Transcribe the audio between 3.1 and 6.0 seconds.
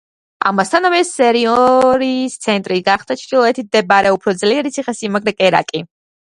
ჩრდილოეთით მდებარე, უფრო ძლიერი ციხესიმაგრე კერაკი.